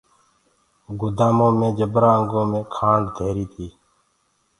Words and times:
گُدآمآ 0.99 1.47
مي 1.59 1.69
جبرآ 1.77 2.09
انگو 2.17 2.41
مي 2.51 2.61
کآنڊ 2.75 3.03
دهيري 3.15 3.45
تي۔ 3.53 3.67